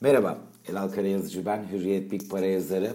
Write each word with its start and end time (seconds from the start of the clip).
Merhaba, 0.00 0.38
Elal 0.68 0.88
Karayazıcı 0.88 1.46
ben, 1.46 1.66
Hürriyet 1.72 2.12
Big 2.12 2.30
Para 2.30 2.46
yazarı. 2.46 2.92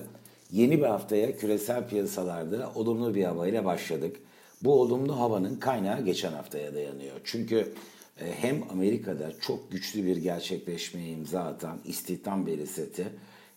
Yeni 0.51 0.77
bir 0.77 0.85
haftaya 0.85 1.37
küresel 1.37 1.87
piyasalarda 1.87 2.71
olumlu 2.75 3.15
bir 3.15 3.23
havayla 3.23 3.65
başladık. 3.65 4.15
Bu 4.63 4.81
olumlu 4.81 5.19
havanın 5.19 5.55
kaynağı 5.55 6.05
geçen 6.05 6.31
haftaya 6.31 6.75
dayanıyor. 6.75 7.15
Çünkü 7.23 7.73
e, 8.21 8.31
hem 8.41 8.63
Amerika'da 8.71 9.39
çok 9.39 9.71
güçlü 9.71 10.05
bir 10.05 10.17
gerçekleşmeye 10.17 11.09
imza 11.09 11.41
atan 11.41 11.77
istihdam 11.85 12.45
veri 12.45 12.65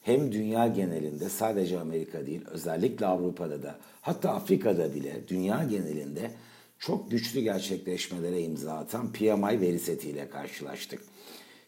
hem 0.02 0.32
dünya 0.32 0.66
genelinde 0.68 1.28
sadece 1.28 1.80
Amerika 1.80 2.26
değil 2.26 2.44
özellikle 2.50 3.06
Avrupa'da 3.06 3.62
da 3.62 3.78
hatta 4.00 4.30
Afrika'da 4.30 4.94
bile 4.94 5.28
dünya 5.28 5.64
genelinde 5.64 6.30
çok 6.78 7.10
güçlü 7.10 7.40
gerçekleşmelere 7.40 8.42
imza 8.42 8.74
atan 8.74 9.12
PMI 9.12 9.60
veri 9.60 9.78
setiyle 9.78 10.28
karşılaştık. 10.30 11.00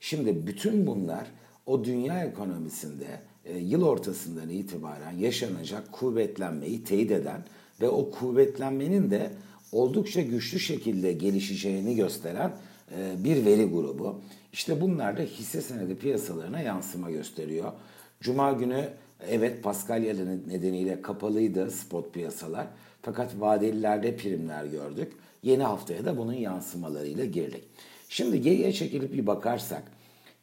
Şimdi 0.01 0.47
bütün 0.47 0.87
bunlar 0.87 1.27
o 1.67 1.85
dünya 1.85 2.25
ekonomisinde 2.25 3.21
e, 3.45 3.59
yıl 3.59 3.83
ortasından 3.83 4.48
itibaren 4.48 5.19
yaşanacak 5.19 5.92
kuvvetlenmeyi 5.92 6.84
teyit 6.84 7.11
eden 7.11 7.45
ve 7.80 7.89
o 7.89 8.11
kuvvetlenmenin 8.11 9.11
de 9.11 9.30
oldukça 9.73 10.23
güçlü 10.23 10.61
şekilde 10.61 11.12
gelişeceğini 11.12 11.97
gösteren 11.97 12.52
e, 12.97 13.25
bir 13.25 13.45
veri 13.45 13.65
grubu. 13.65 14.20
İşte 14.52 14.80
bunlar 14.80 15.19
da 15.19 15.23
hisse 15.23 15.61
senedi 15.61 15.95
piyasalarına 15.95 16.61
yansıma 16.61 17.11
gösteriyor. 17.11 17.73
Cuma 18.20 18.53
günü 18.53 18.89
evet 19.28 19.62
Paskalya 19.62 20.14
nedeniyle 20.47 21.03
kapalıydı 21.03 21.70
spot 21.70 22.14
piyasalar. 22.14 22.67
Fakat 23.03 23.41
vadelilerde 23.41 24.17
primler 24.17 24.64
gördük. 24.64 25.12
Yeni 25.42 25.62
haftaya 25.62 26.05
da 26.05 26.19
bunun 26.19 26.33
yansımalarıyla 26.33 27.25
girdik. 27.25 27.64
Şimdi 28.09 28.41
geriye 28.41 28.73
çekilip 28.73 29.12
bir 29.12 29.27
bakarsak 29.27 29.83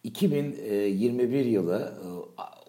2021 0.03 1.45
yılı 1.45 1.93
e, 1.97 2.07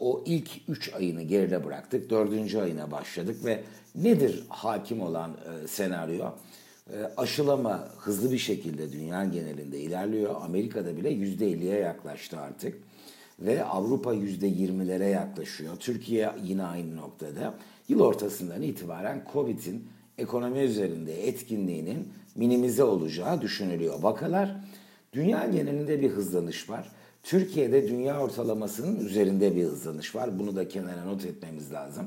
o 0.01 0.25
ilk 0.27 0.51
3 0.69 0.95
ayını 0.95 1.23
geride 1.23 1.65
bıraktık. 1.65 2.11
4. 2.11 2.55
ayına 2.55 2.91
başladık 2.91 3.45
ve 3.45 3.63
nedir 3.95 4.45
hakim 4.49 5.01
olan 5.01 5.31
e, 5.31 5.69
senaryo? 5.69 6.27
E, 6.91 6.97
aşılama 7.17 7.89
hızlı 7.99 8.33
bir 8.33 8.39
şekilde 8.39 8.93
dünya 8.93 9.25
genelinde 9.25 9.81
ilerliyor. 9.81 10.35
Amerika'da 10.43 10.97
bile 10.97 11.13
%50'ye 11.13 11.79
yaklaştı 11.79 12.41
artık. 12.41 12.79
Ve 13.41 13.65
Avrupa 13.65 14.15
%20'lere 14.15 15.11
yaklaşıyor. 15.11 15.77
Türkiye 15.77 16.31
yine 16.45 16.65
aynı 16.65 16.97
noktada. 16.97 17.55
Yıl 17.89 18.01
ortasından 18.01 18.63
itibaren 18.63 19.25
Covid'in 19.33 19.89
ekonomi 20.19 20.59
üzerinde 20.59 21.29
etkinliğinin 21.29 22.09
minimize 22.35 22.85
olacağı 22.85 23.41
düşünülüyor. 23.41 24.03
Vakalar 24.03 24.57
dünya 25.13 25.47
genelinde 25.47 26.01
bir 26.01 26.11
hızlanış 26.11 26.71
var. 26.71 26.93
Türkiye'de 27.25 27.89
dünya 27.89 28.21
ortalamasının 28.21 29.07
üzerinde 29.07 29.57
bir 29.57 29.65
hızlanış 29.65 30.15
var. 30.15 30.39
Bunu 30.39 30.57
da 30.57 30.69
kenara 30.69 31.05
not 31.05 31.25
etmemiz 31.25 31.73
lazım. 31.73 32.07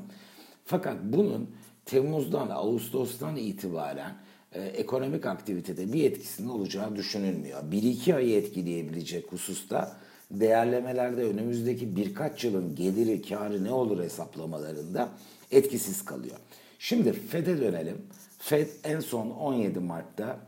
Fakat 0.64 0.96
bunun 1.02 1.50
Temmuz'dan, 1.84 2.50
Ağustos'tan 2.50 3.36
itibaren 3.36 4.12
e, 4.52 4.60
ekonomik 4.60 5.26
aktivitede 5.26 5.92
bir 5.92 6.04
etkisinin 6.04 6.48
olacağı 6.48 6.96
düşünülmüyor. 6.96 7.62
1-2 7.72 8.14
ayı 8.14 8.36
etkileyebilecek 8.36 9.32
hususta 9.32 9.96
değerlemelerde 10.30 11.22
önümüzdeki 11.22 11.96
birkaç 11.96 12.44
yılın 12.44 12.74
geliri, 12.74 13.22
karı 13.22 13.64
ne 13.64 13.72
olur 13.72 14.02
hesaplamalarında 14.02 15.08
etkisiz 15.50 16.04
kalıyor. 16.04 16.36
Şimdi 16.78 17.12
FED'e 17.12 17.60
dönelim. 17.60 17.96
FED 18.38 18.68
en 18.84 19.00
son 19.00 19.30
17 19.30 19.80
Mart'ta 19.80 20.38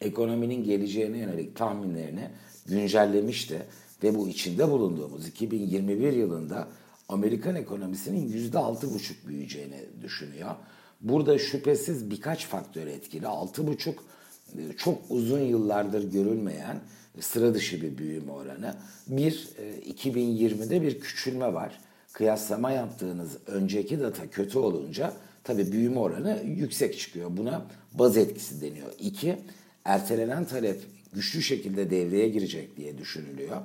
ekonominin 0.00 0.64
geleceğine 0.64 1.18
yönelik 1.18 1.56
tahminlerini 1.56 2.28
güncellemişti 2.66 3.62
ve 4.02 4.14
bu 4.14 4.28
içinde 4.28 4.70
bulunduğumuz 4.70 5.28
2021 5.28 6.12
yılında 6.12 6.68
Amerikan 7.08 7.56
ekonomisinin 7.56 8.50
%6,5 8.50 9.26
büyüyeceğini 9.26 9.80
düşünüyor. 10.02 10.50
Burada 11.00 11.38
şüphesiz 11.38 12.10
birkaç 12.10 12.46
faktör 12.46 12.86
etkili. 12.86 13.24
6,5 13.24 13.90
e, 13.90 14.76
çok 14.76 14.98
uzun 15.10 15.40
yıllardır 15.40 16.12
görülmeyen 16.12 16.80
sıra 17.20 17.54
dışı 17.54 17.82
bir 17.82 17.98
büyüme 17.98 18.32
oranı. 18.32 18.74
Bir, 19.06 19.48
2020'de 19.88 20.76
e, 20.76 20.82
bir 20.82 21.00
küçülme 21.00 21.54
var. 21.54 21.80
Kıyaslama 22.12 22.70
yaptığınız 22.70 23.36
önceki 23.46 24.00
data 24.00 24.30
kötü 24.30 24.58
olunca 24.58 25.12
tabii 25.44 25.72
büyüme 25.72 25.98
oranı 25.98 26.42
yüksek 26.44 26.98
çıkıyor. 26.98 27.36
Buna 27.36 27.66
baz 27.94 28.16
etkisi 28.16 28.60
deniyor. 28.60 28.88
İki, 28.98 29.36
ertelenen 29.84 30.44
talep 30.44 30.80
güçlü 31.12 31.42
şekilde 31.42 31.90
devreye 31.90 32.28
girecek 32.28 32.76
diye 32.76 32.98
düşünülüyor. 32.98 33.56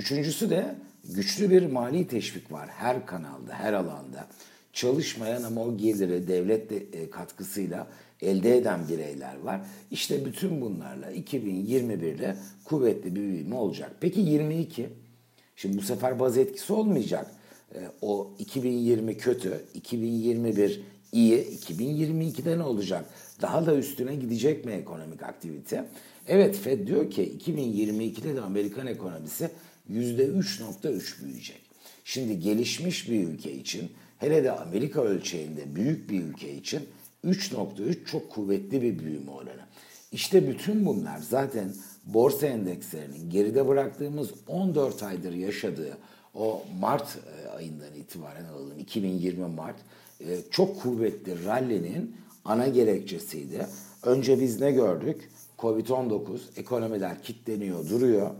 Üçüncüsü 0.00 0.50
de 0.50 0.74
güçlü 1.04 1.50
bir 1.50 1.66
mali 1.66 2.06
teşvik 2.06 2.52
var 2.52 2.68
her 2.68 3.06
kanalda, 3.06 3.54
her 3.54 3.72
alanda. 3.72 4.26
Çalışmayan 4.72 5.42
ama 5.42 5.64
o 5.64 5.76
geliri 5.76 6.28
devlet 6.28 6.70
de, 6.70 6.76
e, 6.76 7.10
katkısıyla 7.10 7.86
elde 8.22 8.56
eden 8.56 8.88
bireyler 8.88 9.40
var. 9.40 9.60
İşte 9.90 10.24
bütün 10.24 10.60
bunlarla 10.60 11.12
2021'de 11.12 12.36
kuvvetli 12.64 13.16
bir 13.16 13.20
büyüme 13.20 13.54
olacak. 13.54 13.90
Peki 14.00 14.20
22? 14.20 14.88
Şimdi 15.56 15.76
bu 15.76 15.82
sefer 15.82 16.20
baz 16.20 16.38
etkisi 16.38 16.72
olmayacak. 16.72 17.30
E, 17.74 17.78
o 18.02 18.30
2020 18.38 19.16
kötü, 19.16 19.64
2021 19.74 20.80
iyi, 21.12 21.44
2022'de 21.66 22.58
ne 22.58 22.62
olacak? 22.62 23.04
Daha 23.42 23.66
da 23.66 23.76
üstüne 23.76 24.14
gidecek 24.14 24.64
mi 24.64 24.72
ekonomik 24.72 25.22
aktivite? 25.22 25.84
Evet 26.28 26.56
Fed 26.56 26.86
diyor 26.86 27.10
ki 27.10 27.38
2022'de 27.46 28.36
de 28.36 28.40
Amerikan 28.40 28.86
ekonomisi 28.86 29.50
%3.3 29.90 31.24
büyüyecek. 31.24 31.60
Şimdi 32.04 32.40
gelişmiş 32.40 33.10
bir 33.10 33.28
ülke 33.28 33.52
için 33.52 33.90
hele 34.18 34.44
de 34.44 34.52
Amerika 34.52 35.02
ölçeğinde 35.02 35.76
büyük 35.76 36.10
bir 36.10 36.22
ülke 36.22 36.54
için 36.54 36.80
3.3 37.24 38.04
çok 38.04 38.30
kuvvetli 38.30 38.82
bir 38.82 38.98
büyüme 38.98 39.30
oranı. 39.30 39.62
İşte 40.12 40.48
bütün 40.48 40.86
bunlar 40.86 41.18
zaten 41.18 41.74
borsa 42.06 42.46
endekslerinin 42.46 43.30
geride 43.30 43.68
bıraktığımız 43.68 44.30
14 44.48 45.02
aydır 45.02 45.32
yaşadığı 45.32 45.98
o 46.34 46.62
Mart 46.80 47.18
e, 47.44 47.48
ayından 47.48 47.94
itibaren 47.94 48.44
alalım 48.44 48.78
2020 48.78 49.46
Mart 49.46 49.76
çok 50.50 50.82
kuvvetli 50.82 51.44
rally'nin 51.44 52.16
ana 52.44 52.68
gerekçesiydi. 52.68 53.66
Önce 54.02 54.40
biz 54.40 54.60
ne 54.60 54.70
gördük? 54.70 55.30
Covid-19 55.58 56.38
ekonomiler 56.56 57.22
kitleniyor, 57.22 57.88
duruyor. 57.88 58.30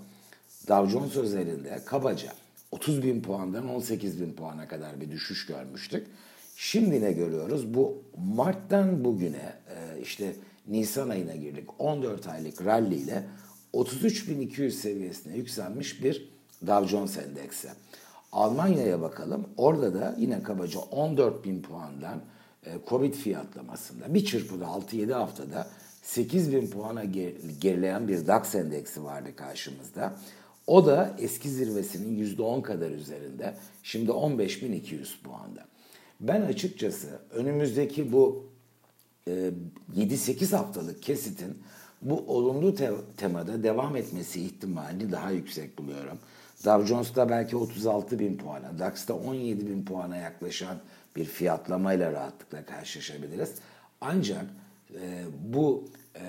Dow 0.69 0.93
Jones 0.93 1.17
özelinde 1.17 1.81
kabaca 1.87 2.33
30 2.73 3.03
bin 3.03 3.23
puandan 3.23 3.69
18 3.69 4.21
bin 4.21 4.33
puana 4.33 4.69
kadar 4.69 5.01
bir 5.01 5.11
düşüş 5.11 5.47
görmüştük. 5.47 6.07
Şimdi 6.57 7.03
ne 7.03 7.13
görüyoruz? 7.13 7.75
Bu 7.75 8.03
Mart'tan 8.17 9.05
bugüne 9.05 9.55
e, 9.69 10.01
işte 10.03 10.35
Nisan 10.69 11.09
ayına 11.09 11.35
girdik. 11.37 11.69
14 11.79 12.29
aylık 12.29 12.65
rally 12.65 12.97
ile 12.97 13.25
33.200 13.75 14.71
seviyesine 14.71 15.37
yükselmiş 15.37 16.03
bir 16.03 16.31
Dow 16.67 16.89
Jones 16.89 17.19
endeksi. 17.19 17.69
Almanya'ya 18.33 19.01
bakalım. 19.01 19.49
Orada 19.57 19.95
da 19.95 20.15
yine 20.19 20.43
kabaca 20.43 20.81
14.000 20.81 21.63
puandan 21.63 22.21
e, 22.67 22.71
Covid 22.89 23.15
fiyatlamasında 23.15 24.15
bir 24.15 24.25
çırpıda 24.25 24.65
6-7 24.65 25.13
haftada 25.13 25.67
8.000 26.05 26.71
puana 26.71 27.05
gerileyen 27.61 28.09
bir 28.09 28.27
DAX 28.27 28.55
endeksi 28.55 29.05
vardı 29.05 29.37
karşımızda. 29.37 30.17
O 30.67 30.87
da 30.87 31.17
eski 31.19 31.51
zirvesinin 31.51 32.37
%10 32.37 32.63
kadar 32.63 32.91
üzerinde. 32.91 33.55
Şimdi 33.83 34.11
15.200 34.11 35.23
puanda. 35.23 35.65
Ben 36.21 36.41
açıkçası 36.41 37.21
önümüzdeki 37.31 38.13
bu 38.13 38.47
e, 39.29 39.51
7-8 39.97 40.57
haftalık 40.57 41.03
kesitin 41.03 41.59
bu 42.03 42.25
olumlu 42.29 42.75
te- 42.75 42.91
temada 43.17 43.63
devam 43.63 43.97
etmesi 43.97 44.41
ihtimalini 44.45 45.13
daha 45.13 45.31
yüksek 45.31 45.79
buluyorum. 45.79 46.19
Dow 46.65 46.87
Jones'ta 46.87 47.29
belki 47.29 47.57
36 47.57 48.19
bin 48.19 48.37
puana, 48.37 48.79
DAX'ta 48.79 49.15
17 49.15 49.67
bin 49.67 49.85
puana 49.85 50.17
yaklaşan 50.17 50.77
bir 51.17 51.25
fiyatlamayla 51.25 52.13
rahatlıkla 52.13 52.65
karşılaşabiliriz. 52.65 53.55
Ancak 54.01 54.45
e, 54.95 55.25
bu 55.55 55.85
e, 56.17 56.21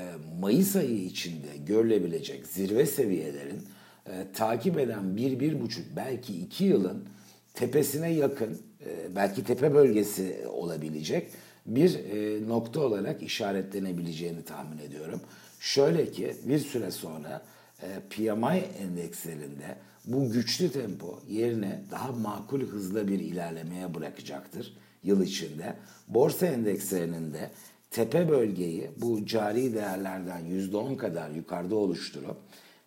Mayıs 0.42 0.76
ayı 0.76 1.04
içinde 1.04 1.58
görülebilecek 1.68 2.48
zirve 2.48 2.86
seviyelerin 2.86 3.62
e, 4.06 4.12
takip 4.34 4.80
eden 4.80 5.18
bir, 5.18 5.40
bir 5.40 5.62
buçuk 5.62 5.86
belki 5.96 6.42
iki 6.42 6.64
yılın 6.64 7.06
tepesine 7.54 8.12
yakın 8.12 8.62
e, 8.86 9.16
belki 9.16 9.44
tepe 9.44 9.74
bölgesi 9.74 10.46
olabilecek 10.54 11.28
bir 11.66 11.96
e, 11.96 12.48
nokta 12.48 12.80
olarak 12.80 13.24
işaretlenebileceğini 13.24 14.44
tahmin 14.44 14.78
ediyorum. 14.78 15.22
Şöyle 15.60 16.12
ki 16.12 16.36
bir 16.44 16.60
süre 16.60 16.92
sonra 16.92 17.42
e, 17.82 17.88
PMI 18.10 18.64
endekslerinde 18.80 19.76
bu 20.06 20.32
güçlü 20.32 20.72
tempo 20.72 21.20
yerine 21.30 21.82
daha 21.92 22.12
makul 22.12 22.62
hızla 22.62 23.08
bir 23.08 23.20
ilerlemeye 23.20 23.94
bırakacaktır 23.94 24.78
yıl 25.04 25.24
içinde. 25.24 25.76
Borsa 26.08 26.46
endekslerinin 26.46 27.34
de 27.34 27.52
tepe 27.92 28.30
bölgeyi 28.30 28.92
bu 28.98 29.26
cari 29.26 29.74
değerlerden 29.74 30.42
%10 30.46 30.98
kadar 30.98 31.30
yukarıda 31.30 31.76
oluşturup 31.76 32.38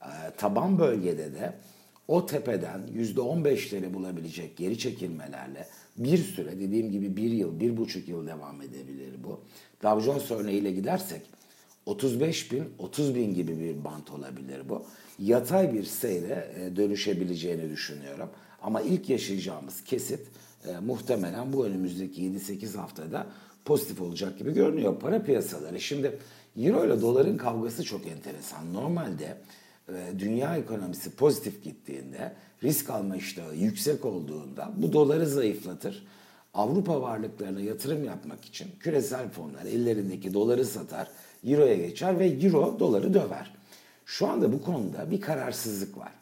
e, 0.02 0.10
taban 0.36 0.78
bölgede 0.78 1.34
de 1.34 1.54
o 2.08 2.26
tepeden 2.26 2.80
%15'leri 2.96 3.94
bulabilecek 3.94 4.56
geri 4.56 4.78
çekilmelerle 4.78 5.66
bir 5.96 6.18
süre 6.18 6.60
dediğim 6.60 6.90
gibi 6.90 7.16
bir 7.16 7.30
yıl, 7.30 7.60
bir 7.60 7.76
buçuk 7.76 8.08
yıl 8.08 8.26
devam 8.26 8.62
edebilir 8.62 9.24
bu. 9.24 9.40
Dow 9.82 10.04
Jones 10.04 10.30
örneğiyle 10.30 10.70
gidersek 10.70 11.22
35 11.86 12.52
bin, 12.52 12.64
30 12.78 13.14
bin 13.14 13.34
gibi 13.34 13.60
bir 13.60 13.84
bant 13.84 14.10
olabilir 14.10 14.68
bu. 14.68 14.84
Yatay 15.18 15.74
bir 15.74 15.84
seyre 15.84 16.54
e, 16.60 16.76
dönüşebileceğini 16.76 17.70
düşünüyorum. 17.70 18.28
Ama 18.62 18.80
ilk 18.80 19.10
yaşayacağımız 19.10 19.84
kesit 19.84 20.20
e, 20.68 20.78
muhtemelen 20.78 21.52
bu 21.52 21.66
önümüzdeki 21.66 22.22
7-8 22.22 22.76
haftada 22.76 23.26
pozitif 23.64 24.00
olacak 24.00 24.38
gibi 24.38 24.54
görünüyor. 24.54 25.00
Para 25.00 25.22
piyasaları 25.22 25.80
şimdi 25.80 26.18
Euro 26.56 26.86
ile 26.86 27.00
doların 27.00 27.36
kavgası 27.36 27.84
çok 27.84 28.06
enteresan. 28.06 28.74
Normalde 28.74 29.36
dünya 30.18 30.56
ekonomisi 30.56 31.10
pozitif 31.10 31.64
gittiğinde 31.64 32.32
risk 32.62 32.90
alma 32.90 33.16
iştahı 33.16 33.56
yüksek 33.56 34.04
olduğunda 34.04 34.72
bu 34.76 34.92
doları 34.92 35.26
zayıflatır. 35.26 36.06
Avrupa 36.54 37.02
varlıklarına 37.02 37.60
yatırım 37.60 38.04
yapmak 38.04 38.44
için 38.44 38.68
küresel 38.80 39.30
fonlar 39.30 39.64
ellerindeki 39.64 40.34
doları 40.34 40.64
satar, 40.64 41.08
Euro'ya 41.44 41.74
geçer 41.74 42.18
ve 42.18 42.26
Euro 42.26 42.76
doları 42.78 43.14
döver. 43.14 43.54
Şu 44.06 44.26
anda 44.26 44.52
bu 44.52 44.62
konuda 44.62 45.10
bir 45.10 45.20
kararsızlık 45.20 45.98
var. 45.98 46.12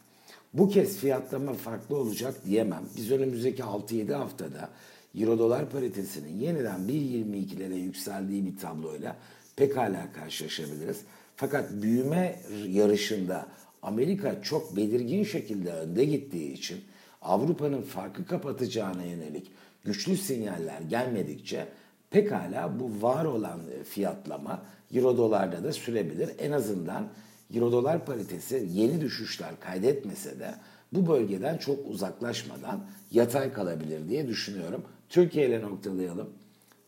Bu 0.54 0.68
kez 0.68 0.96
fiyatlama 0.96 1.52
farklı 1.52 1.96
olacak 1.96 2.34
diyemem. 2.44 2.82
Biz 2.96 3.10
önümüzdeki 3.10 3.62
6-7 3.62 4.12
haftada 4.12 4.68
Euro 5.14 5.38
dolar 5.38 5.70
paritesinin 5.70 6.40
yeniden 6.40 6.80
1.22'lere 6.80 7.74
yükseldiği 7.74 8.46
bir 8.46 8.58
tabloyla 8.58 9.16
pekala 9.56 10.12
karşılaşabiliriz. 10.12 11.00
Fakat 11.36 11.72
büyüme 11.82 12.40
yarışında 12.68 13.46
Amerika 13.82 14.42
çok 14.42 14.76
belirgin 14.76 15.24
şekilde 15.24 15.72
önde 15.72 16.04
gittiği 16.04 16.52
için 16.52 16.80
Avrupa'nın 17.22 17.82
farkı 17.82 18.26
kapatacağına 18.26 19.04
yönelik 19.04 19.52
güçlü 19.84 20.16
sinyaller 20.16 20.80
gelmedikçe 20.80 21.68
pekala 22.10 22.80
bu 22.80 23.02
var 23.02 23.24
olan 23.24 23.60
fiyatlama 23.88 24.62
Euro 24.94 25.16
dolarda 25.16 25.64
da 25.64 25.72
sürebilir. 25.72 26.30
En 26.38 26.52
azından 26.52 27.08
Euro 27.54 27.72
dolar 27.72 28.04
paritesi 28.04 28.68
yeni 28.72 29.00
düşüşler 29.00 29.60
kaydetmese 29.60 30.38
de 30.40 30.54
bu 30.92 31.06
bölgeden 31.06 31.58
çok 31.58 31.88
uzaklaşmadan 31.88 32.86
yatay 33.10 33.52
kalabilir 33.52 34.08
diye 34.08 34.28
düşünüyorum. 34.28 34.82
Türkiye 35.08 35.48
ile 35.48 35.62
noktalayalım. 35.62 36.30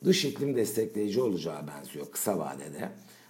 Dış 0.05 0.25
iklim 0.25 0.57
destekleyici 0.57 1.21
olacağı 1.21 1.69
benziyor 1.69 2.11
kısa 2.11 2.39
vadede. 2.39 2.89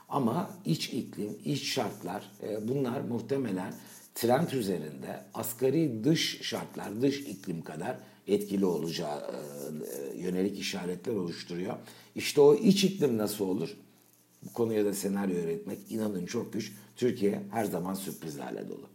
Ama 0.09 0.51
iç 0.65 0.89
iklim, 0.89 1.39
iç 1.45 1.62
şartlar 1.62 2.31
e, 2.43 2.69
bunlar 2.69 3.01
muhtemelen 3.01 3.75
trend 4.15 4.51
üzerinde 4.51 5.25
asgari 5.35 6.05
dış 6.05 6.43
şartlar, 6.43 7.03
dış 7.03 7.21
iklim 7.21 7.62
kadar 7.62 7.97
etkili 8.27 8.65
olacağı 8.65 9.19
e, 9.21 9.37
e, 10.17 10.23
yönelik 10.23 10.59
işaretler 10.59 11.15
oluşturuyor. 11.15 11.77
İşte 12.15 12.41
o 12.41 12.55
iç 12.55 12.85
iklim 12.85 13.19
nasıl 13.19 13.49
olur? 13.49 13.77
Bu 14.43 14.53
konuya 14.53 14.85
da 14.85 14.95
senaryo 14.95 15.37
üretmek 15.37 15.79
inanın 15.91 16.27
çok 16.27 16.53
güç. 16.53 16.73
Türkiye 16.97 17.43
her 17.51 17.65
zaman 17.65 17.95
sürprizlerle 17.95 18.69
dolu. 18.69 18.94